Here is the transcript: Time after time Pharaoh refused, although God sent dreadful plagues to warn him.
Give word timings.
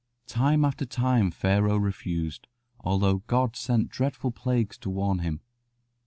Time 0.25 0.65
after 0.65 0.83
time 0.83 1.29
Pharaoh 1.29 1.77
refused, 1.77 2.47
although 2.79 3.19
God 3.27 3.55
sent 3.55 3.89
dreadful 3.89 4.31
plagues 4.31 4.75
to 4.79 4.89
warn 4.89 5.19
him. 5.19 5.41